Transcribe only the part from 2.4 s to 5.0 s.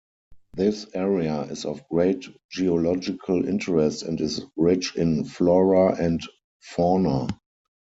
geological interest and is rich